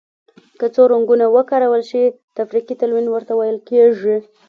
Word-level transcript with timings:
که 0.59 0.65
څو 0.75 0.83
رنګونه 0.93 1.25
وکارول 1.35 1.81
شي 1.89 2.03
تفریقي 2.37 2.73
تلوین 2.81 3.07
ورته 3.09 3.33
ویل 3.35 3.57
کیږي. 3.69 4.17